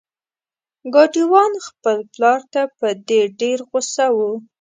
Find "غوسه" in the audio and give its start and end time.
3.69-4.05